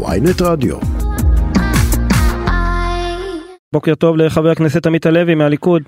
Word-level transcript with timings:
ויינט 0.00 0.42
רדיו. 0.42 0.76
בוקר 3.72 3.94
טוב 3.94 4.16
לחבר 4.16 4.48
הכנסת 4.48 4.86
עמית 4.86 5.06
הלוי 5.06 5.34
מהליכוד. 5.34 5.82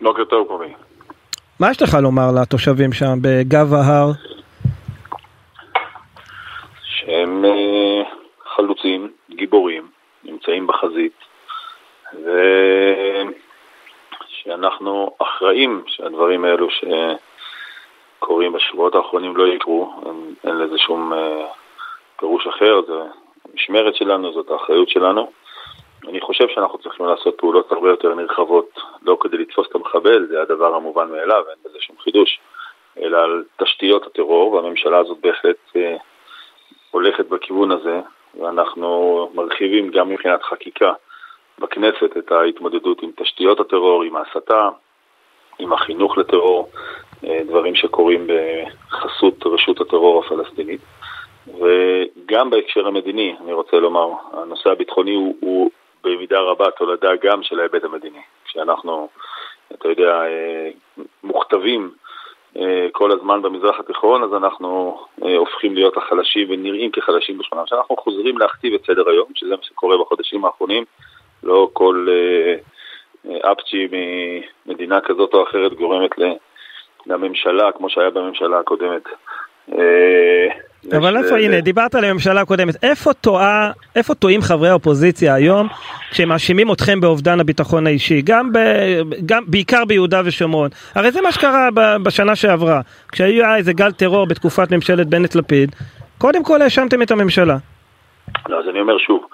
בוקר 0.00 0.24
טוב, 0.24 0.48
קובי. 0.48 0.72
מה 1.60 1.70
יש 1.70 1.82
לך 1.82 1.94
לומר 2.02 2.26
לתושבים 2.42 2.92
שם 2.92 3.18
בגב 3.20 3.74
ההר? 3.74 4.10
שהם 6.82 7.44
אה, 7.44 8.02
חלוצים, 8.56 9.12
גיבורים, 9.30 9.88
נמצאים 10.24 10.66
בחזית, 10.66 11.16
ושאנחנו 14.44 15.10
אחראים 15.22 15.84
שהדברים 15.86 16.44
האלו 16.44 16.68
שקורים 18.18 18.52
בשבועות 18.52 18.94
האחרונים 18.94 19.36
לא 19.36 19.46
יקרו, 19.46 20.00
אין, 20.06 20.34
אין 20.44 20.58
לזה 20.58 20.78
שום 20.78 21.12
אה, 21.12 21.46
פירוש 22.16 22.46
אחר, 22.46 22.80
זה 22.86 22.92
המשמרת 23.52 23.94
שלנו, 23.94 24.32
זאת 24.32 24.50
האחריות 24.50 24.88
שלנו. 24.88 25.30
אני 26.08 26.20
חושב 26.20 26.48
שאנחנו 26.48 26.78
צריכים 26.78 27.06
לעשות 27.06 27.34
פעולות 27.38 27.72
הרבה 27.72 27.90
יותר 27.90 28.14
נרחבות, 28.14 28.78
לא 29.02 29.18
כדי 29.20 29.36
לתפוס 29.38 29.66
את 29.70 29.74
המחבל, 29.74 30.26
זה 30.26 30.42
הדבר 30.42 30.74
המובן 30.74 31.10
מאליו, 31.10 31.44
אין 31.50 31.58
בזה 31.64 31.78
שום 31.80 31.96
חידוש, 31.98 32.40
אלא 33.02 33.18
על 33.18 33.44
תשתיות 33.56 34.06
הטרור, 34.06 34.52
והממשלה 34.52 34.98
הזאת 34.98 35.18
בהחלט 35.20 35.56
אה, 35.76 35.96
הולכת 36.90 37.28
בכיוון 37.28 37.72
הזה, 37.72 38.00
ואנחנו 38.40 39.30
מרחיבים 39.34 39.90
גם 39.90 40.08
מבחינת 40.08 40.42
חקיקה 40.42 40.92
בכנסת 41.58 42.16
את 42.18 42.32
ההתמודדות 42.32 43.02
עם 43.02 43.10
תשתיות 43.16 43.60
הטרור, 43.60 44.02
עם 44.02 44.16
ההסתה, 44.16 44.68
עם 45.58 45.72
החינוך 45.72 46.18
לטרור, 46.18 46.70
אה, 47.24 47.38
דברים 47.46 47.74
שקורים 47.74 48.26
בחסות 48.26 49.46
רשות 49.46 49.80
הטרור 49.80 50.24
הפלסטינית. 50.24 50.80
וגם 51.46 52.50
בהקשר 52.50 52.86
המדיני, 52.86 53.36
אני 53.40 53.52
רוצה 53.52 53.76
לומר, 53.76 54.12
הנושא 54.32 54.70
הביטחוני 54.70 55.14
הוא, 55.14 55.36
הוא 55.40 55.70
במידה 56.04 56.40
רבה 56.40 56.70
תולדה 56.70 57.10
גם 57.22 57.42
של 57.42 57.60
ההיבט 57.60 57.84
המדיני. 57.84 58.20
כשאנחנו, 58.44 59.08
אתה 59.74 59.88
יודע, 59.88 60.22
אה, 60.22 60.70
מוכתבים 61.24 61.90
אה, 62.56 62.86
כל 62.92 63.12
הזמן 63.12 63.42
במזרח 63.42 63.80
התיכון, 63.80 64.22
אז 64.22 64.34
אנחנו 64.34 65.00
אה, 65.24 65.36
הופכים 65.36 65.74
להיות 65.74 65.96
החלשים 65.96 66.46
ונראים 66.50 66.90
כחלשים 66.90 67.38
בשמונה. 67.38 67.66
כשאנחנו 67.66 67.96
חוזרים 67.96 68.38
להכתיב 68.38 68.74
את 68.74 68.86
סדר 68.86 69.08
היום, 69.08 69.26
שזה 69.34 69.50
מה 69.50 69.62
שקורה 69.62 69.98
בחודשים 69.98 70.44
האחרונים, 70.44 70.84
לא 71.42 71.68
כל 71.72 72.08
אפצ'י 73.52 73.88
ממדינה 74.66 75.00
כזאת 75.00 75.34
או 75.34 75.42
אחרת 75.42 75.74
גורמת 75.74 76.10
לממשלה, 77.06 77.72
כמו 77.72 77.90
שהיה 77.90 78.10
בממשלה 78.10 78.58
הקודמת. 78.58 79.02
אבל 80.92 81.16
איפה, 81.16 81.38
הנה, 81.38 81.60
דיברת 81.60 81.94
על 81.94 82.04
הממשלה 82.04 82.40
הקודמת, 82.40 82.84
איפה 82.84 83.12
טועה, 83.12 83.70
איפה 83.96 84.14
טועים 84.14 84.42
חברי 84.42 84.68
האופוזיציה 84.68 85.34
היום 85.34 85.68
כשהם 86.10 86.28
מאשימים 86.28 86.72
אתכם 86.72 87.00
באובדן 87.00 87.40
הביטחון 87.40 87.86
האישי, 87.86 88.22
גם, 88.22 88.52
ב, 88.52 88.58
גם 89.26 89.42
בעיקר 89.46 89.84
ביהודה 89.84 90.20
ושומרון? 90.24 90.70
הרי 90.94 91.10
זה 91.10 91.20
מה 91.20 91.32
שקרה 91.32 91.68
בשנה 92.02 92.36
שעברה, 92.36 92.80
כשהיה 93.12 93.56
איזה 93.56 93.72
גל 93.72 93.92
טרור 93.92 94.26
בתקופת 94.26 94.70
ממשלת 94.70 95.06
בנט-לפיד, 95.06 95.74
קודם 96.18 96.44
כל 96.44 96.62
האשמתם 96.62 97.02
את 97.02 97.10
הממשלה. 97.10 97.56
לא, 98.48 98.58
אז 98.58 98.64
אני 98.70 98.80
אומר 98.80 98.98
שוב, 98.98 99.26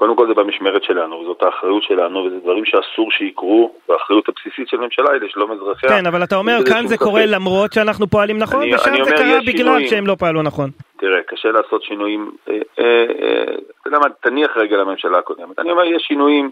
קודם 0.00 0.16
כל 0.16 0.26
זה 0.26 0.34
במשמרת 0.34 0.82
שלנו, 0.82 1.24
זאת 1.24 1.42
האחריות 1.42 1.82
שלנו, 1.82 2.24
וזה 2.24 2.36
דברים 2.38 2.64
שאסור 2.64 3.10
שיקרו, 3.10 3.74
והאחריות 3.88 4.28
הבסיסית 4.28 4.68
של 4.68 4.76
ממשלה 4.76 5.12
היא 5.12 5.20
לשלום 5.20 5.52
אזרחיה. 5.52 5.88
כן, 5.88 6.06
אבל 6.06 6.24
אתה 6.24 6.36
אומר 6.36 6.58
כאן 6.68 6.86
זה 6.86 6.96
קורה 6.98 7.26
למרות 7.26 7.72
שאנחנו 7.72 8.06
פועלים 8.06 8.38
נכון, 8.38 8.62
אני, 8.62 8.74
ושם 8.74 8.90
אני 8.90 9.04
זה 9.04 9.10
קרה 9.10 9.38
בגלל 9.40 9.56
שינויים. 9.56 9.86
שהם 9.88 10.06
לא 10.06 10.14
פעלו 10.18 10.42
נכון. 10.42 10.70
תראה, 10.96 11.22
קשה 11.22 11.48
לעשות 11.48 11.82
שינויים, 11.82 12.30
אה, 12.48 12.54
אה, 12.78 12.84
אה, 13.22 13.42
אתה 13.80 13.88
יודע 13.88 13.98
מה, 13.98 14.06
תניח 14.20 14.56
רגע 14.56 14.76
לממשלה 14.76 15.18
הקודמת. 15.18 15.58
אני 15.58 15.70
אומר, 15.70 15.84
יש 15.84 16.02
שינויים 16.02 16.50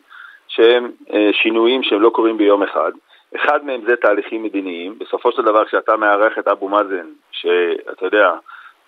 שהם 0.48 0.90
שינויים 1.32 1.82
שהם 1.82 2.00
לא 2.00 2.10
קורים 2.10 2.38
ביום 2.38 2.62
אחד. 2.62 2.92
אחד 3.36 3.64
מהם 3.64 3.80
זה 3.86 3.96
תהליכים 3.96 4.42
מדיניים. 4.42 4.94
בסופו 4.98 5.32
של 5.32 5.42
דבר, 5.42 5.64
כשאתה 5.64 5.96
מארח 5.96 6.38
את 6.38 6.48
אבו 6.48 6.68
מאזן, 6.68 7.06
שאתה 7.32 8.06
יודע, 8.06 8.30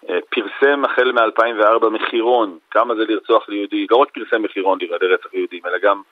פרסם 0.07 0.85
החל 0.85 1.13
מ-2004 1.13 1.89
מחירון, 1.89 2.59
כמה 2.71 2.95
זה 2.95 3.05
לרצוח 3.09 3.49
ליהודי, 3.49 3.87
לא 3.91 3.97
רק 3.97 4.11
פרסם 4.11 4.43
מחירון 4.43 4.79
לרצח 5.01 5.35
יהודים, 5.35 5.61
אלא 5.67 5.79
גם 5.79 6.03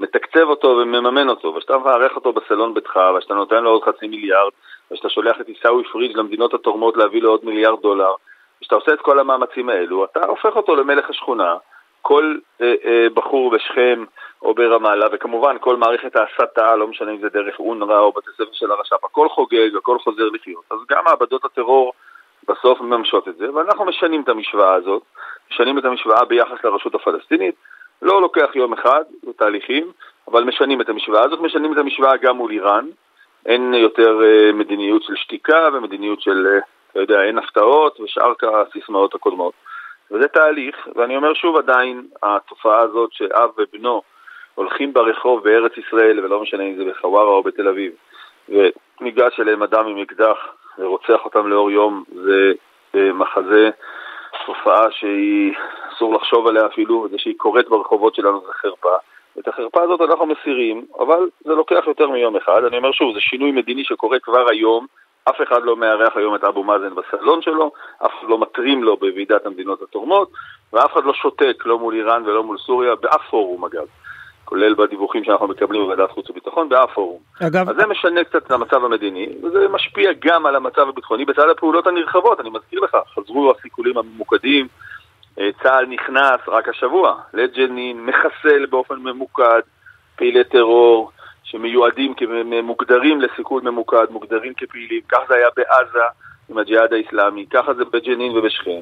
מתקצב 0.00 0.48
אותו 0.48 0.68
ומממן 0.68 1.28
אותו, 1.28 1.54
ושאתה 1.54 1.78
מארח 1.78 2.16
אותו 2.16 2.32
בסלון 2.32 2.74
ביתך, 2.74 3.00
ושאתה 3.18 3.34
נותן 3.34 3.62
לו 3.62 3.70
עוד 3.70 3.82
חצי 3.82 4.06
מיליארד, 4.06 4.52
ושאתה 4.90 5.08
שולח 5.08 5.40
את 5.40 5.48
עיסאווי 5.48 5.84
פריג' 5.84 6.16
למדינות 6.16 6.54
התורמות 6.54 6.96
להביא 6.96 7.22
לו 7.22 7.30
עוד 7.30 7.40
מיליארד 7.44 7.82
דולר, 7.82 8.12
כשאתה 8.60 8.74
עושה 8.74 8.92
את 8.92 9.00
כל 9.00 9.18
המאמצים 9.18 9.68
האלו, 9.68 10.04
אתה 10.04 10.26
הופך 10.26 10.56
אותו 10.56 10.76
למלך 10.76 11.10
השכונה. 11.10 11.56
כל 12.02 12.36
אה, 12.60 12.74
אה, 12.84 13.06
בחור 13.14 13.50
בשכם 13.50 14.04
או 14.42 14.54
ברמאללה, 14.54 15.06
וכמובן 15.12 15.56
כל 15.60 15.76
מערכת 15.76 16.16
ההסתה, 16.16 16.76
לא 16.76 16.86
משנה 16.86 17.10
אם 17.10 17.20
זה 17.20 17.28
דרך 17.28 17.58
אונר"א 17.58 17.98
או 17.98 18.12
בתי 18.12 18.30
ספר 18.34 18.52
של 18.52 18.70
הרש"פ, 18.70 19.04
הכל 19.04 19.28
חוגג, 19.28 19.76
הכל 19.76 19.98
חוזר 19.98 20.28
לחיות. 20.34 20.64
אז 20.70 20.78
גם 20.90 21.04
מעבדות 21.04 21.44
הטרור 21.44 21.92
בסוף 22.48 22.80
מממשות 22.80 23.28
את 23.28 23.36
זה, 23.36 23.54
ואנחנו 23.54 23.84
משנים 23.84 24.22
את 24.22 24.28
המשוואה 24.28 24.74
הזאת, 24.74 25.02
משנים 25.50 25.78
את 25.78 25.84
המשוואה 25.84 26.24
ביחס 26.24 26.64
לרשות 26.64 26.94
הפלסטינית. 26.94 27.54
לא 28.02 28.22
לוקח 28.22 28.50
יום 28.54 28.72
אחד, 28.72 29.04
זה 29.22 29.32
תהליכים, 29.32 29.92
אבל 30.28 30.44
משנים 30.44 30.80
את 30.80 30.88
המשוואה 30.88 31.24
הזאת, 31.24 31.40
משנים 31.40 31.72
את 31.72 31.78
המשוואה 31.78 32.16
גם 32.16 32.36
מול 32.36 32.50
איראן. 32.50 32.86
אין 33.46 33.74
יותר 33.74 34.20
אה, 34.24 34.52
מדיניות 34.52 35.02
של 35.02 35.16
שתיקה 35.16 35.68
ומדיניות 35.72 36.20
של 36.20 36.46
אה, 36.46 36.58
אתה 36.90 37.00
יודע, 37.00 37.22
אין 37.22 37.38
הפתעות 37.38 38.00
ושאר 38.00 38.32
הסיסמאות 38.42 39.14
הקודמות. 39.14 39.54
וזה 40.10 40.28
תהליך, 40.28 40.88
ואני 40.94 41.16
אומר 41.16 41.34
שוב 41.34 41.56
עדיין, 41.56 42.06
התופעה 42.22 42.80
הזאת 42.80 43.12
שאב 43.12 43.50
ובנו 43.58 44.02
הולכים 44.54 44.92
ברחוב 44.92 45.44
בארץ 45.44 45.72
ישראל, 45.76 46.24
ולא 46.24 46.40
משנה 46.40 46.62
אם 46.62 46.76
זה 46.76 46.84
בחווארה 46.84 47.28
או 47.28 47.42
בתל 47.42 47.68
אביב, 47.68 47.92
וניגש 49.00 49.40
אליהם 49.40 49.62
אדם 49.62 49.86
עם 49.86 49.98
אקדח 49.98 50.36
ורוצח 50.78 51.24
אותם 51.24 51.46
לאור 51.46 51.70
יום, 51.70 52.04
זה 52.14 52.52
אה, 52.94 53.12
מחזה, 53.12 53.70
תופעה 54.46 54.90
שהיא, 54.90 55.54
אסור 55.92 56.14
לחשוב 56.14 56.46
עליה 56.46 56.66
אפילו, 56.66 57.08
זה 57.10 57.18
שהיא 57.18 57.34
קורית 57.36 57.68
ברחובות 57.68 58.14
שלנו 58.14 58.40
זה 58.46 58.52
חרפה. 58.52 58.96
את 59.38 59.48
החרפה 59.48 59.82
הזאת 59.82 60.00
אנחנו 60.00 60.26
מסירים, 60.26 60.84
אבל 60.98 61.28
זה 61.44 61.52
לוקח 61.52 61.84
יותר 61.86 62.10
מיום 62.10 62.36
אחד. 62.36 62.64
אני 62.64 62.76
אומר 62.76 62.92
שוב, 62.92 63.14
זה 63.14 63.20
שינוי 63.20 63.52
מדיני 63.52 63.84
שקורה 63.84 64.18
כבר 64.18 64.44
היום, 64.50 64.86
אף 65.30 65.42
אחד 65.42 65.62
לא 65.62 65.76
מארח 65.76 66.16
היום 66.16 66.34
את 66.34 66.44
אבו 66.44 66.64
מאזן 66.64 66.94
בסלון 66.94 67.42
שלו, 67.42 67.70
אף 67.98 68.10
אחד 68.20 68.28
לא 68.28 68.40
מתרים 68.40 68.82
לו 68.82 68.96
בוועידת 68.96 69.46
המדינות 69.46 69.82
התורמות, 69.82 70.30
ואף 70.72 70.92
אחד 70.92 71.04
לא 71.04 71.14
שותק, 71.14 71.62
לא 71.66 71.78
מול 71.78 71.94
איראן 71.94 72.22
ולא 72.26 72.42
מול 72.42 72.58
סוריה, 72.58 72.94
באף 72.94 73.22
פורום 73.30 73.64
אגב. 73.64 73.86
כולל 74.46 74.74
בדיווחים 74.74 75.24
שאנחנו 75.24 75.48
מקבלים 75.48 75.82
בוועדת 75.82 76.10
חוץ 76.10 76.30
וביטחון, 76.30 76.68
באף 76.68 76.92
פורום. 76.94 77.18
אגב... 77.42 77.68
אז 77.68 77.76
זה 77.76 77.86
משנה 77.86 78.24
קצת 78.24 78.46
את 78.46 78.50
המצב 78.50 78.84
המדיני, 78.84 79.28
וזה 79.42 79.68
משפיע 79.68 80.10
גם 80.18 80.46
על 80.46 80.56
המצב 80.56 80.88
הביטחוני 80.88 81.24
בצד 81.24 81.48
הפעולות 81.48 81.86
הנרחבות. 81.86 82.40
אני 82.40 82.50
מזכיר 82.50 82.80
לך, 82.80 82.96
חזרו 83.14 83.52
הסיכולים 83.58 83.98
הממוקדים, 83.98 84.68
אה, 85.38 85.48
צה"ל 85.62 85.86
נכנס 85.86 86.40
רק 86.48 86.68
השבוע 86.68 87.14
לג'נין, 87.34 88.06
מחסל 88.06 88.66
באופן 88.66 88.94
ממוקד 88.94 89.60
פעילי 90.16 90.44
טרור, 90.44 91.10
שמיועדים, 91.44 92.14
מוגדרים 92.62 93.20
לסיכול 93.20 93.62
ממוקד, 93.62 94.06
מוגדרים 94.10 94.52
כפעילים, 94.56 95.00
כך 95.08 95.18
זה 95.28 95.34
היה 95.34 95.48
בעזה 95.56 96.04
עם 96.50 96.58
הג'יהאד 96.58 96.92
האיסלאמי, 96.92 97.46
ככה 97.50 97.74
זה 97.74 97.84
בג'נין 97.92 98.38
ובשכם. 98.38 98.80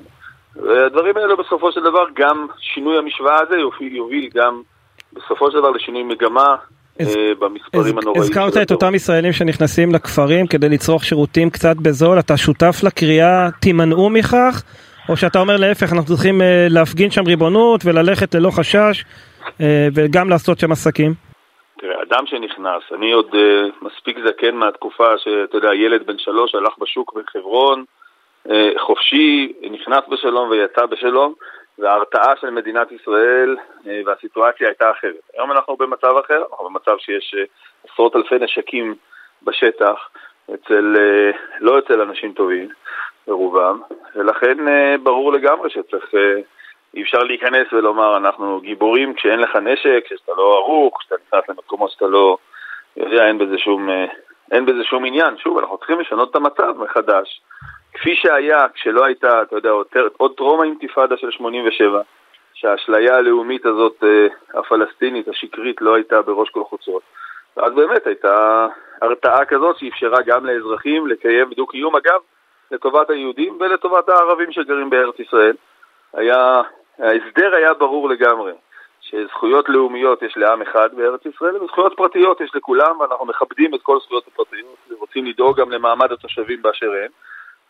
והדברים 0.57 1.17
האלו 1.17 1.37
בסופו 1.37 1.73
של 1.73 1.81
דבר, 1.83 2.05
גם 2.15 2.47
שינוי 2.59 2.99
המשוואה 2.99 3.41
הזה 3.41 3.57
יוביל, 3.57 3.97
יוביל 3.97 4.29
גם 4.35 4.63
בסופו 5.15 5.51
של 5.51 5.59
דבר 5.59 5.71
לשינוי 5.71 6.03
מגמה 6.03 6.55
אז, 7.01 7.17
אה, 7.17 7.35
במספרים 7.39 7.99
הנוראים. 7.99 8.23
הזכרת 8.23 8.57
את 8.63 8.71
אותם 8.71 8.95
ישראלים 8.95 9.33
שנכנסים 9.33 9.95
לכפרים 9.95 10.47
כדי 10.47 10.69
לצרוך 10.69 11.05
שירותים 11.05 11.51
קצת 11.51 11.77
בזול, 11.77 12.19
אתה 12.19 12.37
שותף 12.37 12.77
לקריאה 12.83 13.49
תימנעו 13.61 14.11
מכך? 14.11 14.63
או 15.09 15.17
שאתה 15.17 15.39
אומר 15.39 15.57
להפך, 15.57 15.93
אנחנו 15.93 16.07
צריכים 16.07 16.43
אה, 16.43 16.67
להפגין 16.71 17.11
שם 17.11 17.27
ריבונות 17.27 17.81
וללכת 17.85 18.35
ללא 18.35 18.51
חשש 18.51 19.05
אה, 19.61 19.89
וגם 19.95 20.29
לעשות 20.29 20.59
שם 20.59 20.73
עסקים? 20.73 21.13
תראה, 21.79 22.03
אדם 22.03 22.27
שנכנס, 22.27 22.83
אני 22.95 23.13
עוד 23.13 23.31
uh, 23.33 23.87
מספיק 23.87 24.19
זקן 24.27 24.55
מהתקופה 24.55 25.19
שאתה 25.19 25.57
יודע, 25.57 25.75
ילד 25.75 26.07
בן 26.07 26.19
שלוש 26.19 26.55
הלך 26.55 26.73
בשוק 26.81 27.15
בחברון, 27.17 27.85
uh, 28.49 28.51
חופשי, 28.79 29.53
נכנס 29.71 30.05
בשלום 30.09 30.51
ויצא 30.51 30.87
בשלום, 30.87 31.35
וההרתעה 31.79 32.37
של 32.41 32.51
מדינת 32.51 32.93
ישראל 32.93 33.57
uh, 33.57 33.89
והסיטואציה 34.07 34.69
הייתה 34.69 34.91
אחרת. 34.91 35.31
היום 35.35 35.53
אנחנו 35.53 35.77
במצב 35.77 36.17
אחר, 36.25 36.43
אנחנו 36.51 36.69
במצב 36.69 36.97
שיש 36.99 37.35
uh, 37.35 37.91
עשרות 37.93 38.17
אלפי 38.17 38.35
נשקים 38.41 38.95
בשטח, 39.43 40.09
אצל, 40.55 40.95
uh, 40.97 41.37
לא 41.61 41.79
אצל 41.79 42.01
אנשים 42.01 42.33
טובים, 42.33 42.69
ברובם, 43.27 43.81
ולכן 44.15 44.57
ברור 45.03 45.33
לגמרי 45.33 45.71
שצריך... 45.71 46.15
אי 46.97 47.03
אפשר 47.03 47.19
להיכנס 47.19 47.73
ולומר 47.73 48.17
אנחנו 48.17 48.61
גיבורים 48.61 49.15
כשאין 49.15 49.39
לך 49.41 49.57
נשק, 49.57 50.05
כשאתה 50.05 50.33
לא 50.37 50.57
ערוך, 50.57 50.99
כשאתה 51.01 51.15
נכנס 51.27 51.49
למקומות 51.49 51.91
שאתה 51.91 52.07
לא 52.07 52.37
יודע, 52.97 53.27
אין 53.27 53.39
בזה 53.39 53.59
שום, 53.59 53.91
אה, 53.91 54.07
אין 54.53 54.67
בזה 54.67 54.85
שום 54.85 55.05
עניין. 55.05 55.39
שוב, 55.39 55.59
אנחנו 55.59 55.79
צריכים 55.79 56.01
לשנות 56.01 56.31
את 56.31 56.37
המצב 56.37 56.75
מחדש. 56.79 57.41
כפי 57.95 58.17
שהיה 58.17 58.67
כשלא 58.75 59.05
הייתה, 59.05 59.43
אתה 59.43 59.57
יודע, 59.57 59.71
עוד, 60.17 60.35
טרום 60.37 60.61
האינתיפאדה 60.61 61.17
של 61.17 61.31
87, 61.31 62.01
שהאשליה 62.55 63.17
הלאומית 63.17 63.67
הזאת, 63.67 64.05
אה, 64.05 64.27
הפלסטינית, 64.61 65.29
השקרית, 65.29 65.81
לא 65.81 65.95
הייתה 65.95 66.23
בראש 66.23 66.51
כל 66.51 66.65
חוצות. 66.65 67.03
ואז 67.57 67.73
באמת 67.75 68.07
הייתה 68.07 68.67
הרתעה 69.03 69.45
כזאת 69.45 69.79
שאפשרה 69.79 70.23
גם 70.27 70.47
לאזרחים 70.47 71.07
לקיים 71.07 71.51
דו-קיום, 71.57 71.97
אגב, 71.97 72.21
לטובת 72.71 73.11
היהודים 73.11 73.57
ולטובת 73.61 74.09
הערבים 74.09 74.53
שגרים 74.53 74.91
בארץ 74.91 75.21
ישראל. 75.21 75.57
היה, 76.13 76.63
ההסדר 76.99 77.55
היה 77.55 77.75
ברור 77.75 78.09
לגמרי, 78.09 78.53
שזכויות 79.01 79.69
לאומיות 79.69 80.23
יש 80.23 80.37
לעם 80.37 80.63
אחד 80.63 80.89
בארץ 80.95 81.27
ישראל 81.27 81.63
וזכויות 81.63 81.97
פרטיות 81.97 82.41
יש 82.41 82.51
לכולם, 82.55 83.01
ואנחנו 83.01 83.27
מכבדים 83.27 83.75
את 83.75 83.83
כל 83.83 83.99
זכויות 84.01 84.25
הפרטיות 84.27 84.77
ורוצים 84.91 85.27
לדאוג 85.27 85.61
גם 85.61 85.71
למעמד 85.71 86.13
התושבים 86.13 86.63
באשר 86.63 86.91
הם, 86.91 87.11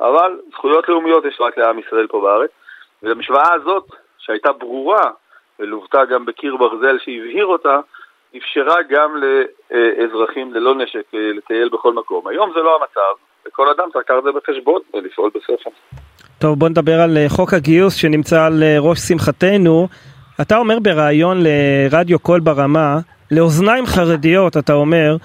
אבל 0.00 0.38
זכויות 0.52 0.88
לאומיות 0.88 1.24
יש 1.24 1.40
רק 1.40 1.58
לעם 1.58 1.78
ישראל 1.78 2.06
פה 2.06 2.20
בארץ, 2.20 2.50
ולמשוואה 3.02 3.52
הזאת, 3.52 3.84
שהייתה 4.18 4.52
ברורה 4.52 5.10
ולוותה 5.58 6.04
גם 6.04 6.24
בקיר 6.24 6.56
ברזל 6.56 6.98
שהבהיר 6.98 7.46
אותה, 7.46 7.80
אפשרה 8.36 8.76
גם 8.90 9.10
לאזרחים 9.16 10.54
ללא 10.54 10.74
נשק 10.74 11.14
אה, 11.14 11.32
לטייל 11.34 11.68
בכל 11.68 11.92
מקום. 11.92 12.28
היום 12.28 12.50
זה 12.54 12.60
לא 12.60 12.78
המצב, 12.80 13.22
וכל 13.48 13.68
אדם 13.68 13.88
צריך 13.92 14.04
לקחת 14.04 14.18
את 14.18 14.24
זה 14.24 14.30
בחשבון 14.32 14.80
ולפעול 14.94 15.30
בספר. 15.34 15.70
טוב, 16.38 16.58
בוא 16.58 16.68
נדבר 16.68 17.00
על 17.00 17.16
אה, 17.16 17.26
חוק 17.28 17.54
הגיוס 17.54 17.94
שנמצא 17.94 18.44
על 18.44 18.62
אה, 18.62 18.76
ראש 18.80 18.98
שמחתנו. 18.98 19.88
אתה 20.40 20.56
אומר 20.56 20.78
בריאיון 20.78 21.36
לרדיו 21.42 22.18
קול 22.18 22.40
ברמה, 22.40 22.98
לאוזניים 23.30 23.86
חרדיות 23.86 24.56
אתה 24.56 24.72
אומר, 24.72 25.16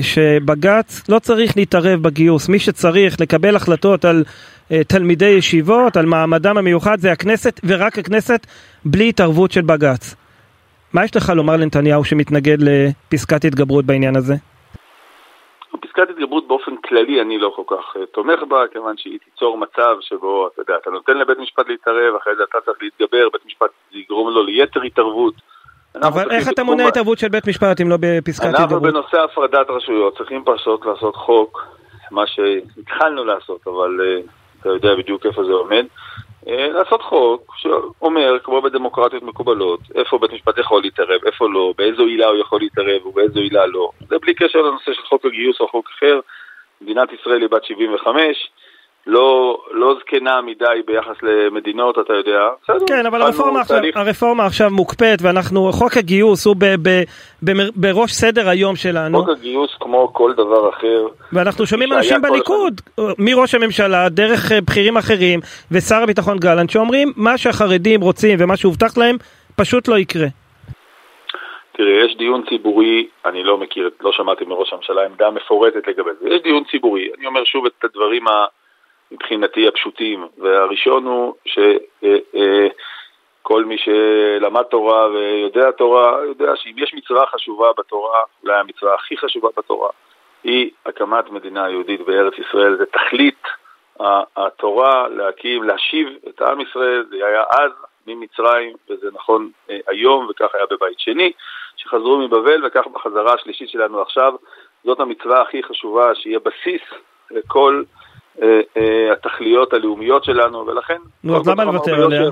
שבג"ץ 0.00 1.08
לא 1.08 1.18
צריך 1.18 1.56
להתערב 1.56 2.02
בגיוס, 2.02 2.48
מי 2.48 2.58
שצריך 2.58 3.20
לקבל 3.20 3.56
החלטות 3.56 4.04
על 4.04 4.24
תלמידי 4.88 5.28
ישיבות, 5.28 5.96
על 5.96 6.06
מעמדם 6.06 6.58
המיוחד 6.58 6.98
זה 6.98 7.12
הכנסת 7.12 7.60
ורק 7.64 7.98
הכנסת 7.98 8.46
בלי 8.84 9.08
התערבות 9.08 9.52
של 9.52 9.60
בג"ץ. 9.60 10.14
מה 10.92 11.04
יש 11.04 11.16
לך 11.16 11.32
לומר 11.36 11.56
לנתניהו 11.56 12.04
שמתנגד 12.04 12.56
לפסקת 12.60 13.44
התגברות 13.44 13.84
בעניין 13.84 14.16
הזה? 14.16 14.34
פסקת 15.80 16.10
התגברות 16.10 16.48
באופן 16.48 16.76
כללי 16.76 17.20
אני 17.20 17.38
לא 17.38 17.52
כל 17.56 17.76
כך 17.76 17.96
אה, 17.96 18.06
תומך 18.06 18.42
בה, 18.48 18.64
כיוון 18.72 18.96
שהיא 18.96 19.18
תיצור 19.24 19.58
מצב 19.58 19.96
שבו, 20.00 20.48
אתה 20.52 20.62
יודע, 20.62 20.74
אתה 20.82 20.90
נותן 20.90 21.18
לבית 21.18 21.38
משפט 21.38 21.68
להתערב, 21.68 22.14
אחרי 22.22 22.36
זה 22.36 22.42
אתה 22.50 22.58
צריך 22.64 22.78
להתגבר, 22.82 23.28
בית 23.32 23.46
משפט 23.46 23.70
יגרום 23.92 24.30
לו 24.30 24.42
ליתר 24.42 24.82
התערבות. 24.82 25.34
אבל 25.94 26.30
איך 26.30 26.48
אתה 26.48 26.64
מונע 26.64 26.88
התערבות 26.88 27.18
של 27.18 27.28
בית 27.28 27.48
משפט 27.48 27.80
אם 27.80 27.88
לא 27.88 27.96
בפסקת 28.00 28.46
התגברות? 28.46 28.70
אנחנו 28.72 28.80
בנושא 28.80 29.16
הפרדת 29.24 29.70
רשויות 29.70 30.16
צריכים 30.18 30.42
פשוט 30.44 30.86
לעשות 30.86 31.16
חוק, 31.16 31.66
מה 32.10 32.26
שהתחלנו 32.26 33.24
לעשות, 33.24 33.60
אבל 33.66 34.00
uh, 34.00 34.30
אתה 34.60 34.68
יודע 34.68 34.94
בדיוק 34.94 35.26
איפה 35.26 35.44
זה 35.44 35.52
עומד. 35.52 35.84
אה, 36.48 36.68
לעשות 36.68 37.02
חוק 37.02 37.54
שאומר, 37.56 38.38
כמו 38.44 38.62
בדמוקרטיות 38.62 39.22
מקובלות, 39.22 39.80
איפה 39.94 40.18
בית 40.18 40.32
משפט 40.32 40.58
יכול 40.58 40.82
להתערב, 40.82 41.20
איפה 41.26 41.48
לא, 41.48 41.74
באיזו 41.78 42.02
עילה 42.02 42.26
הוא 42.26 42.36
יכול 42.36 42.60
להתערב 42.60 43.06
ובאיזו 43.06 43.40
עילה 43.40 43.66
לא. 43.66 43.90
זה 44.08 44.18
בלי 44.18 44.34
קשר 44.34 44.58
לנושא 44.58 44.92
של 44.92 45.02
חוק 45.02 45.24
הגיוס 45.24 45.60
או 45.60 45.68
חוק 45.68 45.88
אחר. 45.98 46.20
מדינת 46.80 47.08
ישראל 47.12 47.40
היא 47.40 47.48
בת 47.50 47.64
75, 47.64 48.50
לא, 49.06 49.58
לא 49.70 49.94
זקנה 50.00 50.40
מדי 50.42 50.82
ביחס 50.86 51.16
למדינות, 51.22 51.98
אתה 51.98 52.12
יודע. 52.12 52.48
בסדר. 52.62 52.86
כן, 52.86 53.06
אבל 53.06 53.22
הרפורמה 53.22 53.60
עכשיו, 53.60 53.78
הרפורמה 53.94 54.46
עכשיו 54.46 54.70
מוקפאת, 54.70 55.18
ואנחנו, 55.22 55.72
חוק 55.72 55.96
הגיוס 55.96 56.46
הוא 56.46 56.56
ב, 56.58 56.64
ב, 56.64 57.02
ב, 57.44 57.50
בראש 57.76 58.12
סדר 58.12 58.48
היום 58.48 58.76
שלנו. 58.76 59.18
חוק 59.18 59.28
הגיוס 59.28 59.70
כמו 59.80 60.12
כל 60.12 60.32
דבר 60.32 60.68
אחר. 60.68 61.06
ואנחנו 61.32 61.66
שומעים 61.66 61.92
אנשים 61.92 62.22
בליכוד, 62.22 62.80
מראש 63.18 63.54
הממשלה, 63.54 64.08
דרך 64.08 64.52
אה, 64.52 64.60
בכירים 64.60 64.96
אחרים, 64.96 65.40
ושר 65.72 66.02
הביטחון 66.02 66.38
גלנט, 66.38 66.70
שאומרים 66.70 67.12
מה 67.16 67.38
שהחרדים 67.38 68.00
רוצים 68.00 68.38
ומה 68.40 68.56
שהובטח 68.56 68.98
להם, 68.98 69.16
פשוט 69.56 69.88
לא 69.88 69.98
יקרה. 69.98 70.26
תראה, 71.72 72.04
יש 72.04 72.16
דיון 72.16 72.42
ציבורי, 72.48 73.06
אני 73.26 73.44
לא 73.44 73.58
מכיר, 73.58 73.90
לא 74.00 74.12
שמעתי 74.12 74.44
מראש 74.44 74.72
הממשלה 74.72 75.04
עמדה 75.04 75.30
מפורטת 75.30 75.88
לגבי 75.88 76.10
זה, 76.20 76.28
יש 76.28 76.42
דיון 76.42 76.62
ציבורי, 76.70 77.08
אני 77.18 77.26
אומר 77.26 77.44
שוב 77.44 77.66
את 77.66 77.84
הדברים 77.84 78.28
ה... 78.28 78.59
מבחינתי 79.12 79.68
הפשוטים, 79.68 80.26
והראשון 80.38 81.04
הוא 81.04 81.34
שכל 83.44 83.64
מי 83.64 83.76
שלמד 83.78 84.62
תורה 84.62 85.08
ויודע 85.10 85.70
תורה, 85.70 86.24
יודע 86.24 86.56
שאם 86.56 86.74
יש 86.76 86.94
מצווה 86.94 87.26
חשובה 87.26 87.68
בתורה, 87.78 88.20
אולי 88.42 88.60
המצווה 88.60 88.94
הכי 88.94 89.16
חשובה 89.16 89.48
בתורה, 89.56 89.88
היא 90.44 90.70
הקמת 90.86 91.30
מדינה 91.30 91.70
יהודית 91.70 92.00
בארץ 92.00 92.34
ישראל, 92.38 92.76
זה 92.76 92.86
תכלית 92.86 93.42
התורה 94.36 95.08
להקים, 95.08 95.62
להשיב 95.62 96.08
את 96.28 96.42
עם 96.42 96.60
ישראל, 96.60 97.04
זה 97.10 97.26
היה 97.26 97.42
אז 97.50 97.72
ממצרים, 98.06 98.76
וזה 98.90 99.08
נכון 99.12 99.50
אה, 99.70 99.78
היום, 99.88 100.26
וכך 100.30 100.54
היה 100.54 100.64
בבית 100.70 101.00
שני, 101.00 101.32
שחזרו 101.76 102.18
מבבל, 102.18 102.66
וכך 102.66 102.86
בחזרה 102.86 103.34
השלישית 103.34 103.68
שלנו 103.68 104.00
עכשיו, 104.00 104.34
זאת 104.84 105.00
המצווה 105.00 105.42
הכי 105.42 105.62
חשובה, 105.62 106.14
שיהיה 106.14 106.38
בסיס 106.38 106.82
לכל 107.30 107.82
אה, 107.82 107.82
אה, 107.82 108.09
התכליות 109.12 109.72
הלאומיות 109.72 110.24
שלנו, 110.24 110.66
ולכן... 110.66 110.98
נו, 111.24 111.36
אז 111.36 111.48
למה 111.48 111.64
לוותר 111.64 112.04
עליה? 112.04 112.30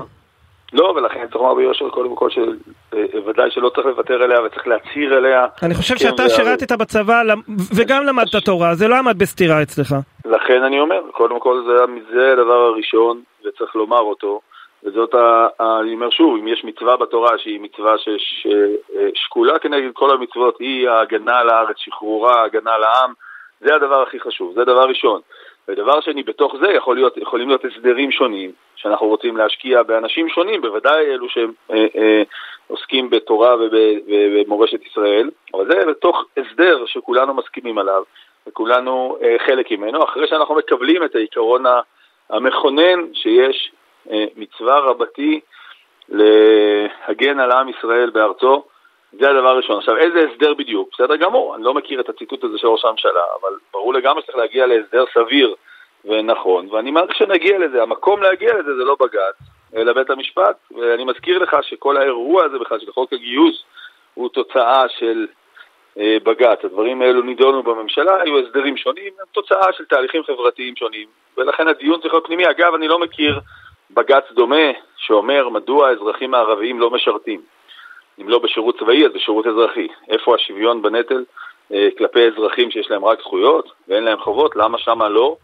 לא, 0.73 0.93
ולכן 0.95 1.27
צריך 1.27 1.35
לומר 1.35 1.53
ביושר 1.53 1.89
קודם 1.89 2.15
כל 2.15 2.29
שוודאי 2.29 3.45
אה, 3.45 3.51
שלא 3.51 3.69
צריך 3.69 3.87
לוותר 3.87 4.23
עליה 4.23 4.41
וצריך 4.41 4.67
להצהיר 4.67 5.13
עליה. 5.13 5.45
אני 5.63 5.75
חושב 5.75 5.95
כן, 5.95 5.99
שאתה 5.99 6.29
שירתת 6.29 6.71
בצבא 6.71 7.21
וגם 7.77 8.05
למדת 8.05 8.35
תורה, 8.45 8.75
זה 8.75 8.87
לא 8.87 8.95
עמד 8.95 9.17
בסתירה 9.19 9.61
אצלך. 9.61 9.95
לכן 10.25 10.63
אני 10.63 10.79
אומר, 10.79 11.01
קודם 11.11 11.39
כל 11.39 11.63
זה 12.13 12.33
הדבר 12.33 12.53
הראשון 12.53 13.21
וצריך 13.45 13.75
לומר 13.75 13.99
אותו, 13.99 14.41
וזאת, 14.83 15.15
אני 15.59 15.93
אומר 15.93 16.09
שוב, 16.09 16.37
אם 16.39 16.47
יש 16.47 16.63
מצווה 16.63 16.97
בתורה 16.97 17.37
שהיא 17.37 17.59
מצווה 17.61 17.95
ששקולה 17.97 19.59
כנגד 19.59 19.89
כל 19.93 20.11
המצוות, 20.11 20.59
היא 20.59 20.89
ההגנה 20.89 21.39
על 21.39 21.49
הארץ, 21.49 21.75
שחרורה, 21.77 22.43
הגנה 22.43 22.71
על 22.71 22.83
העם, 22.83 23.13
זה 23.61 23.75
הדבר 23.75 24.01
הכי 24.01 24.19
חשוב, 24.19 24.53
זה 24.55 24.63
דבר 24.63 24.83
ראשון. 24.83 25.21
ודבר 25.69 26.01
שני, 26.01 26.23
בתוך 26.23 26.55
זה 26.61 26.71
יכול 26.71 26.95
להיות, 26.95 27.17
יכולים 27.17 27.47
להיות 27.47 27.65
הסדרים 27.65 28.11
שונים, 28.11 28.51
שאנחנו 28.75 29.07
רוצים 29.07 29.37
להשקיע 29.37 29.83
באנשים 29.83 30.29
שונים, 30.29 30.61
בוודאי 30.61 31.05
אלו 31.05 31.29
שהם 31.29 31.51
אה, 31.71 31.85
אה, 31.95 32.23
עוסקים 32.67 33.09
בתורה 33.09 33.55
ובמורשת 33.59 34.85
ישראל, 34.85 35.29
אבל 35.53 35.65
זה 35.71 35.85
בתוך 35.85 36.25
הסדר 36.37 36.85
שכולנו 36.85 37.33
מסכימים 37.33 37.77
עליו, 37.77 38.03
וכולנו 38.47 39.17
אה, 39.21 39.35
חלק 39.45 39.71
ממנו, 39.71 40.03
אחרי 40.03 40.27
שאנחנו 40.27 40.55
מקבלים 40.55 41.03
את 41.03 41.15
העיקרון 41.15 41.63
המכונן 42.29 43.13
שיש 43.13 43.71
אה, 44.11 44.25
מצווה 44.35 44.79
רבתי 44.79 45.39
להגן 46.09 47.39
על 47.39 47.51
עם 47.51 47.69
ישראל 47.69 48.09
בארצו, 48.09 48.63
זה 49.13 49.29
הדבר 49.29 49.47
הראשון. 49.47 49.77
עכשיו, 49.77 49.97
איזה 49.97 50.19
הסדר 50.19 50.53
בדיוק? 50.53 50.89
בסדר 50.93 51.15
גמור, 51.15 51.55
אני 51.55 51.63
לא 51.63 51.73
מכיר 51.73 51.99
את 51.99 52.09
הציטוט 52.09 52.43
הזה 52.43 52.57
של 52.57 52.67
ראש 52.67 52.85
הממשלה, 52.85 53.23
אבל 53.41 53.53
ברור 53.73 53.93
לגמרי 53.93 54.21
שצריך 54.21 54.37
להגיע 54.37 54.65
להסדר 54.65 55.03
סביר 55.13 55.55
ונכון, 56.05 56.67
ואני 56.71 56.91
מעריך 56.91 57.15
שנגיע 57.15 57.57
לזה. 57.59 57.83
המקום 57.83 58.21
להגיע 58.21 58.53
לזה 58.53 58.75
זה 58.75 58.83
לא 58.83 58.95
בג"ץ, 58.99 59.47
אלא 59.75 59.93
בית 59.93 60.09
המשפט, 60.09 60.57
ואני 60.77 61.05
מזכיר 61.05 61.37
לך 61.37 61.57
שכל 61.61 61.97
האירוע 61.97 62.43
הזה 62.43 62.59
בכלל 62.59 62.79
של 62.79 62.91
חוק 62.91 63.13
הגיוס 63.13 63.63
הוא 64.13 64.29
תוצאה 64.29 64.89
של 64.89 65.27
אה, 65.97 66.17
בג"ץ. 66.23 66.65
הדברים 66.65 67.01
האלו 67.01 67.21
נידונו 67.21 67.63
בממשלה, 67.63 68.21
היו 68.21 68.39
הסדרים 68.39 68.77
שונים, 68.77 69.13
הם 69.19 69.25
תוצאה 69.31 69.73
של 69.73 69.85
תהליכים 69.85 70.23
חברתיים 70.23 70.75
שונים, 70.75 71.07
ולכן 71.37 71.67
הדיון 71.67 72.01
צריך 72.01 72.13
להיות 72.13 72.25
פנימי. 72.25 72.49
אגב, 72.49 72.73
אני 72.73 72.87
לא 72.87 72.99
מכיר 72.99 73.39
בג"ץ 73.91 74.31
דומה 74.31 74.71
שאומר 74.97 75.49
מדוע 75.49 75.89
האזרחים 75.89 76.33
הערביים 76.33 76.79
לא 76.79 76.89
משרתים. 76.89 77.41
אם 78.21 78.29
לא 78.29 78.39
בשירות 78.43 78.79
צבאי 78.79 79.05
אז 79.05 79.11
בשירות 79.15 79.47
אזרחי. 79.47 79.87
איפה 80.09 80.35
השוויון 80.35 80.81
בנטל 80.81 81.23
אה, 81.73 81.87
כלפי 81.97 82.19
אזרחים 82.27 82.71
שיש 82.71 82.87
להם 82.89 83.05
רק 83.05 83.19
זכויות 83.19 83.71
ואין 83.87 84.03
להם 84.03 84.17
חובות, 84.19 84.55
למה 84.55 84.77
שמה 84.77 85.09
לא? 85.09 85.35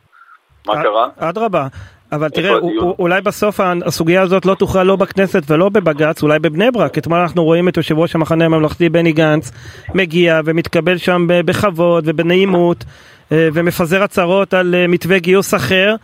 מה 0.67 0.84
קרה? 0.84 1.08
אדרבה. 1.20 1.67
אבל 2.12 2.29
תראה, 2.29 2.60
אולי 3.00 3.22
בסוף 3.22 3.60
הסוגיה 3.86 4.22
הזאת 4.22 4.46
לא 4.46 4.55
תוכרע 4.55 4.84
לא 4.84 4.96
בכנסת 4.96 5.44
ולא 5.48 5.70
בבג"ץ, 5.70 6.24
אולי 6.24 6.39
בבני 6.39 6.72
ברק. 6.72 6.98
אתמול 6.98 7.20
אנחנו 7.20 7.44
רואים 7.44 7.70
את 7.70 7.77
יושב 7.77 7.98
ראש 7.98 8.15
המחנה 8.15 8.46
הממלכתי 8.46 8.89
בני 8.89 9.12
גנץ 9.12 9.51
מגיע 9.96 10.41
ומתקבל 10.46 10.98
שם 10.98 11.25
בכבוד 11.27 12.03
ובנעימות 12.08 12.84
אה, 13.32 13.50
ומפזר 13.53 14.03
הצהרות 14.03 14.53
על 14.53 14.75
אה, 14.75 14.88
מתווה 14.88 15.20
גיוס 15.20 15.53
אחר. 15.53 15.96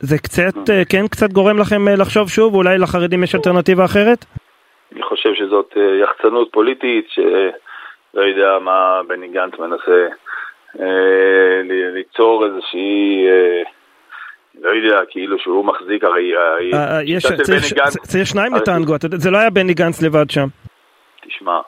זה 0.00 0.18
קצת, 0.18 0.54
כן, 0.88 1.08
קצת 1.08 1.32
גורם 1.32 1.58
לכם 1.58 1.88
לחשוב 1.88 2.28
שוב, 2.28 2.54
אולי 2.54 2.78
לחרדים 2.78 3.24
יש 3.24 3.34
אלטרנטיבה 3.34 3.84
אחרת? 3.84 4.24
חושב 5.12 5.34
שזאת 5.34 5.72
אה, 5.76 5.96
יחצנות 6.02 6.48
פוליטית, 6.52 7.08
שלא 7.08 8.22
יודע 8.22 8.58
מה 8.58 9.00
בני 9.06 9.28
גנץ 9.28 9.58
מנסה 9.58 10.08
אה, 10.80 11.60
ליצור 11.94 12.46
איזושהי... 12.46 13.26
אה, 13.28 13.62
לא 14.60 14.70
יודע, 14.70 15.00
כאילו 15.08 15.38
שהוא 15.38 15.64
מחזיק, 15.64 16.04
הרי... 16.04 16.32
יש, 17.04 17.26
צריך 18.02 18.26
שניים 18.26 18.54
לטנגו, 18.54 18.94
זה 19.00 19.30
לא 19.30 19.38
היה 19.38 19.50
בני 19.50 19.74
גנץ 19.74 20.02
לבד 20.02 20.30
שם. 20.30 20.46
תשמע, 21.20 21.60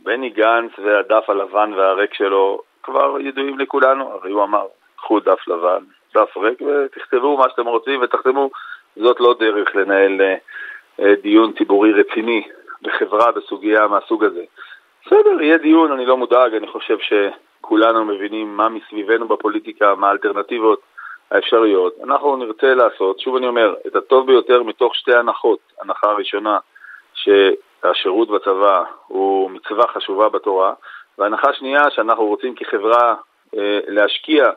בני 0.00 0.30
גנץ 0.30 0.70
והדף 0.78 1.30
הלבן 1.30 1.72
והריק 1.76 2.14
שלו 2.14 2.60
כבר 2.82 3.20
ידועים 3.20 3.58
לכולנו, 3.58 4.12
הרי 4.12 4.30
הוא 4.30 4.44
אמר, 4.44 4.66
קחו 4.96 5.20
דף 5.20 5.48
לבן, 5.48 5.84
דף 6.14 6.36
ריק 6.36 6.62
ותכתבו 6.62 7.36
מה 7.36 7.44
שאתם 7.50 7.66
רוצים 7.66 8.02
ותחתמו, 8.02 8.50
זאת 8.96 9.20
לא 9.20 9.34
דרך 9.40 9.76
לנהל 9.76 10.20
דיון 11.22 11.52
ציבורי 11.58 11.92
רציני 11.92 12.42
בחברה 12.82 13.32
בסוגיה 13.32 13.86
מהסוג 13.86 14.24
הזה. 14.24 14.44
בסדר, 15.06 15.42
יהיה 15.42 15.58
דיון, 15.58 15.92
אני 15.92 16.06
לא 16.06 16.16
מודאג, 16.16 16.54
אני 16.54 16.66
חושב 16.66 16.96
שכולנו 16.98 18.04
מבינים 18.04 18.56
מה 18.56 18.68
מסביבנו 18.68 19.28
בפוליטיקה, 19.28 19.94
מה 19.94 20.08
האלטרנטיבות 20.08 20.80
האפשריות. 21.30 21.94
אנחנו 22.04 22.36
נרצה 22.36 22.74
לעשות, 22.74 23.20
שוב 23.20 23.36
אני 23.36 23.46
אומר, 23.46 23.74
את 23.86 23.96
הטוב 23.96 24.26
ביותר 24.26 24.62
מתוך 24.62 24.94
שתי 24.94 25.14
הנחות. 25.14 25.58
הנחה 25.80 26.10
הראשונה, 26.10 26.58
שהשירות 27.14 28.28
בצבא 28.28 28.84
הוא 29.06 29.50
מצווה 29.50 29.88
חשובה 29.88 30.28
בתורה, 30.28 30.72
והנחה 31.18 31.52
שנייה, 31.52 31.90
שאנחנו 31.90 32.26
רוצים 32.26 32.54
כחברה 32.54 33.14
אה, 33.58 33.80
להשקיע 33.88 34.50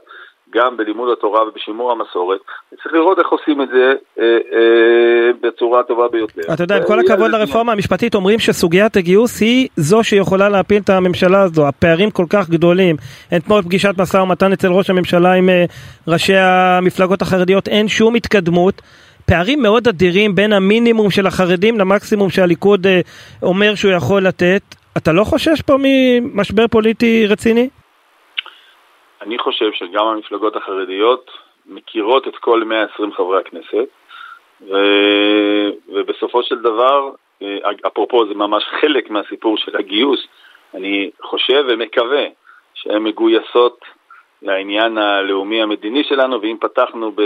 גם 0.54 0.78
בלימוד 0.78 1.10
התורה 1.18 1.48
ובשימור 1.48 1.92
המסורת, 1.92 2.40
וצריך 2.74 2.94
לראות 2.94 3.20
איך 3.20 3.28
עושים 3.28 3.62
את 3.62 3.68
זה 3.68 3.94
אה, 4.20 4.24
אה, 4.26 5.32
בצורה 5.42 5.80
הטובה 5.80 6.08
ביותר. 6.12 6.54
אתה 6.54 6.64
יודע, 6.64 6.78
עם 6.78 6.84
כל 6.88 7.00
הכבוד 7.00 7.32
לרפורמה 7.32 7.72
המשפטית, 7.72 8.16
אומרים 8.16 8.40
שסוגיית 8.40 8.98
הגיוס 8.98 9.42
היא 9.42 9.68
זו 9.76 10.04
שיכולה 10.04 10.50
להפיל 10.50 10.82
את 10.82 10.90
הממשלה 10.90 11.42
הזו, 11.42 11.68
הפערים 11.68 12.12
כל 12.12 12.26
כך 12.30 12.50
גדולים. 12.50 12.96
אתמול 13.38 13.62
פגישת 13.62 13.94
משא 13.98 14.18
ומתן 14.18 14.54
אצל 14.54 14.68
ראש 14.68 14.90
הממשלה 14.90 15.34
עם 15.34 15.50
אה, 15.50 15.66
ראשי 16.08 16.36
המפלגות 16.36 17.22
החרדיות, 17.22 17.68
אין 17.68 17.88
שום 17.88 18.16
התקדמות. 18.16 18.82
פערים 19.26 19.62
מאוד 19.62 19.88
אדירים 19.88 20.36
בין 20.36 20.54
המינימום 20.54 21.12
של 21.12 21.28
החרדים 21.28 21.80
למקסימום 21.80 22.30
שהליכוד 22.30 22.88
אה, 22.88 23.02
אומר 23.44 23.76
שהוא 23.76 23.92
יכול 23.92 24.28
לתת. 24.28 24.62
אתה 24.98 25.12
לא 25.12 25.24
חושש 25.24 25.62
פה 25.62 25.76
ממשבר 25.80 26.68
פוליטי 26.68 27.28
רציני? 27.28 27.70
אני 29.26 29.40
חושב 29.40 29.72
שגם 29.72 30.08
המפלגות 30.08 30.56
החרדיות 30.56 31.32
מכירות 31.66 32.28
את 32.28 32.36
כל 32.36 32.64
120 32.64 33.14
חברי 33.14 33.40
הכנסת, 33.40 33.88
ו... 34.62 34.76
ובסופו 35.88 36.44
של 36.44 36.62
דבר, 36.62 37.10
אה, 37.42 37.58
אפרופו 37.88 38.28
זה 38.28 38.34
ממש 38.34 38.64
חלק 38.82 39.10
מהסיפור 39.10 39.58
של 39.58 39.78
הגיוס, 39.78 40.28
אני 40.74 41.10
חושב 41.22 41.66
ומקווה 41.68 42.26
שהן 42.74 43.04
מגויסות 43.04 43.80
לעניין 44.42 44.98
הלאומי 44.98 45.62
המדיני 45.62 46.04
שלנו, 46.04 46.42
ואם 46.42 46.58
פתחנו 46.62 47.12
ב, 47.12 47.22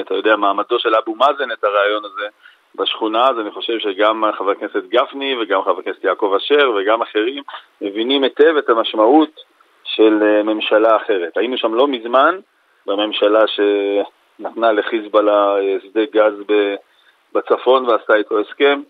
אתה 0.00 0.14
יודע, 0.14 0.36
מעמדו 0.36 0.78
של 0.78 0.94
אבו 0.94 1.14
מאזן 1.14 1.52
את 1.52 1.64
הרעיון 1.64 2.04
הזה 2.04 2.26
בשכונה, 2.74 3.24
אז 3.24 3.38
אני 3.40 3.50
חושב 3.50 3.78
שגם 3.78 4.24
חבר 4.38 4.50
הכנסת 4.50 4.82
גפני 4.88 5.36
וגם 5.40 5.62
חבר 5.62 5.78
הכנסת 5.78 6.04
יעקב 6.04 6.34
אשר 6.36 6.72
וגם 6.76 7.02
אחרים 7.02 7.42
מבינים 7.80 8.24
היטב 8.24 8.56
את 8.56 8.68
המשמעות 8.68 9.53
של 9.96 10.22
אה, 10.22 10.42
ממשלה 10.42 10.96
אחרת. 10.96 11.36
היינו 11.36 11.58
שם 11.58 11.74
לא 11.74 11.88
מזמן 11.88 12.38
בממשלה 12.86 13.44
שנתנה 13.46 14.72
לחיזבאללה 14.72 15.56
אה, 15.58 15.76
שדה 15.82 16.04
גז 16.12 16.32
בצפון 17.34 17.88
ועשתה 17.88 18.14
איתו 18.14 18.40
הסכם, 18.40 18.80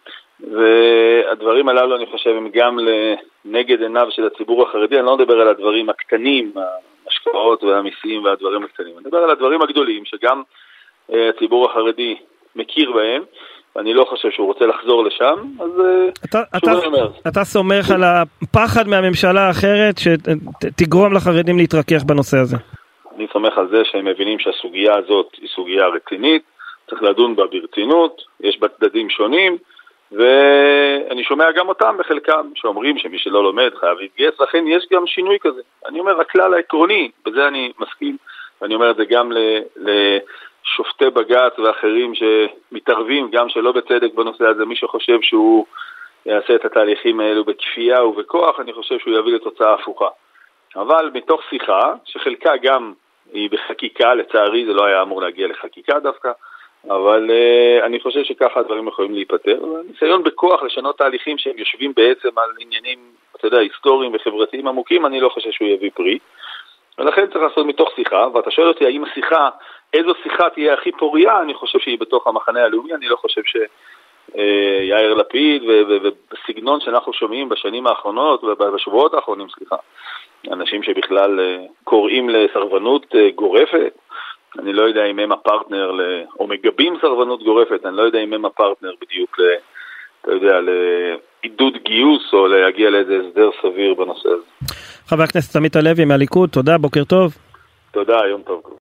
והדברים 0.40 1.68
הללו 1.68 1.96
אני 1.96 2.06
חושב 2.06 2.30
הם 2.30 2.49
גם 2.54 2.78
לנגד 2.78 3.82
עיניו 3.82 4.08
של 4.11 4.26
הציבור 4.26 4.68
החרדי, 4.68 4.99
אני 4.99 5.06
לא 5.06 5.16
מדבר 5.16 5.40
על 5.40 5.49
הדברים 5.49 5.90
הקטנים, 5.90 6.52
המשקאות 7.04 7.64
והמיסים 7.64 8.25
והדברים 8.25 8.64
הקטנים, 8.64 8.92
אני 8.99 9.04
מדבר 9.06 9.18
על 9.18 9.30
הדברים 9.30 9.62
הגדולים 9.62 10.04
שגם 10.04 10.42
אה, 11.12 11.28
הציבור 11.28 11.70
החרדי 11.70 12.16
מכיר 12.56 12.92
בהם. 12.92 13.23
ואני 13.76 13.94
לא 13.94 14.04
חושב 14.04 14.30
שהוא 14.30 14.46
רוצה 14.46 14.66
לחזור 14.66 15.04
לשם, 15.04 15.34
אז 15.61 15.70
אתה, 16.25 16.42
אתה, 16.56 16.73
אני 16.73 16.87
אומר. 16.87 17.08
אתה 17.28 17.44
סומך 17.44 17.90
על 17.90 18.02
הפחד 18.04 18.88
מהממשלה 18.88 19.46
האחרת 19.46 19.94
שתגרום 19.99 21.14
לחרדים 21.14 21.58
להתרכך 21.58 22.02
בנושא 22.06 22.37
הזה. 22.37 22.56
אני 23.16 23.26
סומך 23.32 23.58
על 23.58 23.68
זה 23.68 23.82
שהם 23.84 24.04
מבינים 24.04 24.38
שהסוגיה 24.38 24.96
הזאת 24.96 25.28
היא 25.40 25.49
סוגיה 25.54 25.87
רצינית, 25.87 26.42
צריך 26.90 27.02
לדון 27.02 27.37
בה 27.37 27.46
ברצינות, 27.46 28.23
יש 28.40 28.58
בה 28.61 28.68
צדדים 28.68 29.11
שונים, 29.11 29.58
ואני 30.12 31.25
שומע 31.25 31.44
גם 31.56 31.68
אותם 31.68 31.96
בחלקם, 31.99 32.50
שאומרים 32.54 32.99
שמי 32.99 33.18
שלא 33.18 33.42
לומד 33.44 33.70
חייב 33.80 33.99
להתגייס, 33.99 34.40
לכן 34.40 34.64
יש 34.66 34.87
גם 34.92 35.06
שינוי 35.06 35.38
כזה. 35.40 35.61
אני 35.88 36.00
אומר, 36.00 36.20
הכלל 36.20 36.54
העקרוני, 36.54 37.11
בזה 37.26 37.49
אני 37.49 37.73
מסכים, 37.78 38.16
ואני 38.62 38.75
אומר 38.75 38.90
את 38.90 38.96
זה 38.96 39.04
גם 39.04 39.32
ל... 39.32 39.38
ל 39.76 40.18
שופטי 40.64 41.11
בג"ץ 41.11 41.59
ואחרים 41.59 42.12
שמתערבים, 42.14 43.30
גם 43.30 43.49
שלא 43.49 43.73
בצדק 43.73 44.14
בנושא 44.14 44.44
הזה, 44.44 44.64
מי 44.64 44.76
שחושב 44.76 45.21
שהוא 45.23 45.66
יעשה 46.26 46.54
את 46.54 46.64
התהליכים 46.64 47.21
האלו 47.21 47.44
בכפייה 47.44 48.04
ובכוח, 48.04 48.61
אני 48.61 48.73
חושב 48.73 48.99
שהוא 48.99 49.18
יביא 49.18 49.35
לתוצאה 49.35 49.75
הפוכה. 49.75 50.09
אבל 50.76 51.11
מתוך 51.14 51.40
שיחה, 51.50 51.92
שחלקה 52.04 52.56
גם 52.62 52.92
היא 53.33 53.50
בחקיקה, 53.50 54.14
לצערי 54.14 54.66
זה 54.66 54.73
לא 54.73 54.85
היה 54.85 55.02
אמור 55.02 55.23
להגיע 55.23 55.49
לחקיקה 55.49 55.99
דווקא, 56.00 56.30
אבל 56.90 57.30
uh, 57.30 57.85
אני 57.85 58.00
חושב 58.00 58.25
שככה 58.25 58.61
הדברים 58.61 58.88
יכולים 58.88 59.14
להיפתר. 59.14 59.61
ניסיון 59.90 60.23
בכוח 60.23 60.62
לשנות 60.62 60.99
תהליכים 60.99 61.38
שהם 61.38 61.59
יושבים 61.59 61.92
בעצם 61.97 62.28
על 62.37 62.50
עניינים, 62.61 62.99
אתה 63.37 63.47
יודע, 63.47 63.59
היסטוריים 63.59 64.14
וחברתיים 64.14 64.68
עמוקים, 64.68 65.06
אני 65.06 65.21
לא 65.21 65.28
חושב 65.28 65.50
שהוא 65.50 65.68
יביא 65.68 65.90
פרי. 65.94 66.18
ולכן 66.99 67.26
צריך 67.26 67.44
לעשות 67.44 67.66
מתוך 67.66 67.90
שיחה, 67.97 68.26
ואתה 68.35 68.50
שואל 68.50 68.68
אותי 68.68 68.87
האם 68.87 69.04
השיחה, 69.04 69.49
איזו 69.95 70.13
שיחה 70.23 70.51
תהיה 70.51 70.75
הכי 70.75 70.93
פורייה, 70.93 71.43
אני 71.43 71.55
חושב 71.55 71.79
שהיא 71.79 71.99
בתוך 71.99 72.27
המחנה 72.27 72.65
הלאומי, 72.65 72.95
אני 72.95 73.09
לא 73.09 73.17
חושב 73.17 73.41
שיאיר 73.45 75.13
אה, 75.13 75.15
לפיד 75.15 75.63
ובסגנון 75.65 76.81
שאנחנו 76.81 77.13
שומעים 77.13 77.49
בשנים 77.49 77.87
האחרונות, 77.87 78.45
בשבועות 78.75 79.15
האחרונים, 79.15 79.47
סליחה, 79.59 79.77
אנשים 80.53 80.83
שבכלל 80.83 81.41
אה, 81.41 81.57
קוראים 81.85 82.29
לסרבנות 82.29 83.07
אה, 83.15 83.31
גורפת, 83.35 83.93
אני 84.59 84.73
לא 84.73 84.83
יודע 84.83 85.05
אם 85.05 85.19
הם 85.19 85.33
הפרטנר, 85.33 85.93
או 86.41 86.47
מגבים 86.47 86.97
סרבנות 87.01 87.43
גורפת, 87.43 87.87
אני 87.87 87.97
לא 87.97 88.03
יודע 88.03 88.19
אם 88.19 88.33
הם 88.33 88.45
הפרטנר 88.45 88.93
בדיוק, 89.01 89.39
אתה 90.23 90.33
יודע, 90.33 90.61
לעידוד 90.61 91.77
גיוס 91.83 92.33
או 92.33 92.47
להגיע 92.47 92.91
לאיזה 92.91 93.19
הסדר 93.29 93.51
סביר 93.63 93.95
בנושא 93.95 94.29
הזה. 94.29 94.75
חבר 95.07 95.23
הכנסת 95.23 95.57
עמית 95.57 95.77
הלוי 95.77 96.05
מהליכוד, 96.05 96.51
תודה, 96.51 96.79
בוקר 96.79 97.05
טוב. 97.05 97.33
תודה, 97.93 98.19
יום 98.27 98.43
טוב. 98.43 98.79